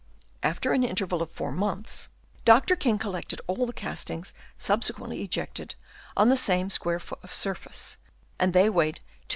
After 0.41 0.73
an 0.73 0.83
interval 0.83 1.21
of 1.21 1.29
four 1.29 1.51
months, 1.51 2.09
Dr. 2.43 2.75
King 2.75 2.97
collected 2.97 3.39
all 3.45 3.67
the 3.67 3.71
castings 3.71 4.33
subsequently 4.57 5.21
ejected 5.21 5.75
on 6.17 6.29
the 6.29 6.37
same 6.37 6.71
square 6.71 6.99
foot 6.99 7.19
of 7.21 7.31
surface, 7.31 7.99
and 8.39 8.51
they 8.51 8.67
weighed 8.67 9.01
2^oz. 9.29 9.29